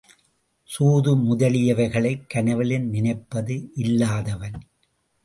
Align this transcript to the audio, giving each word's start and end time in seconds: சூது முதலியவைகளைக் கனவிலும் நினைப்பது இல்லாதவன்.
சூது 0.69 1.15
முதலியவைகளைக் 1.17 2.23
கனவிலும் 2.27 2.89
நினைப்பது 2.89 3.69
இல்லாதவன். 3.75 4.57